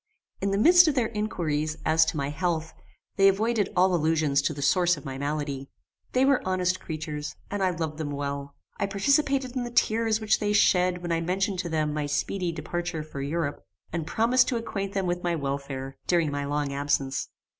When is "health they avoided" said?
2.31-3.69